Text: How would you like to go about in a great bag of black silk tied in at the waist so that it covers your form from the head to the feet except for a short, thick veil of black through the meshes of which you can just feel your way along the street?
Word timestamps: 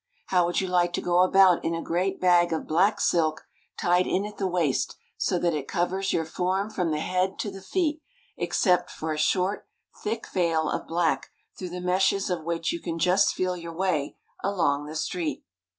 How 0.29 0.47
would 0.47 0.59
you 0.59 0.67
like 0.67 0.93
to 0.93 0.99
go 1.01 1.19
about 1.19 1.63
in 1.63 1.75
a 1.75 1.83
great 1.83 2.19
bag 2.19 2.51
of 2.51 2.65
black 2.65 2.99
silk 2.99 3.41
tied 3.79 4.07
in 4.07 4.25
at 4.25 4.37
the 4.39 4.47
waist 4.47 4.95
so 5.15 5.37
that 5.37 5.53
it 5.53 5.67
covers 5.67 6.11
your 6.11 6.25
form 6.25 6.71
from 6.71 6.89
the 6.89 6.97
head 6.99 7.37
to 7.37 7.51
the 7.51 7.61
feet 7.61 8.01
except 8.35 8.89
for 8.89 9.13
a 9.13 9.17
short, 9.19 9.67
thick 10.01 10.25
veil 10.33 10.67
of 10.71 10.87
black 10.87 11.27
through 11.55 11.69
the 11.69 11.81
meshes 11.81 12.31
of 12.31 12.43
which 12.45 12.73
you 12.73 12.79
can 12.79 12.97
just 12.97 13.35
feel 13.35 13.55
your 13.55 13.75
way 13.77 14.17
along 14.43 14.87
the 14.87 14.95
street? 14.95 15.43